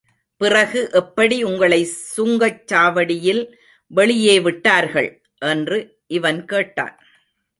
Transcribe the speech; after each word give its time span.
பிறகு 0.41 0.89
எப்படி 0.91 1.43
உங்களை 1.43 1.85
சுங்கச் 2.17 2.63
சாவடியில் 2.73 3.43
வெளியே 3.91 4.39
விட்டார்கள்? 4.39 5.21
என்று 5.39 5.97
இவன் 6.07 6.45
கேட்டான். 6.45 6.95